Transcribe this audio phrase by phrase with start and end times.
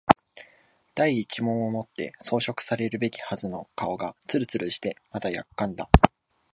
[0.95, 5.91] 第一毛をもって装飾されるべきはずの顔がつるつるしてまるで薬缶だ